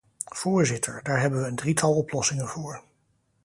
[0.33, 2.83] Voorzitter, daar hebben we een drietal oplossingen voor.